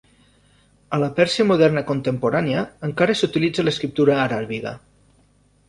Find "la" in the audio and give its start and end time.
1.03-1.09